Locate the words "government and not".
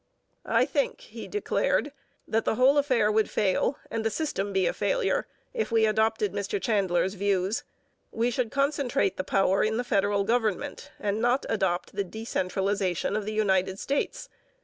10.23-11.45